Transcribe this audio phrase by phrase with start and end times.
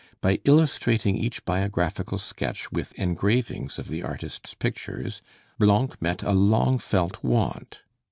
[0.19, 5.21] By illustrating each biographical sketch with engravings of the artists' pictures,
[5.59, 7.81] Blanc met a long felt want.